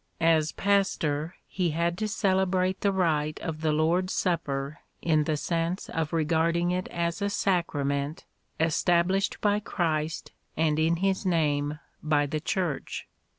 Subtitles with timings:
[0.19, 5.89] As pastor he had to celebrate the rite of the Lord's Supper in the sense
[5.89, 8.25] of regarding it as a sacrament
[8.59, 13.07] established by Christ and in His name by the Church.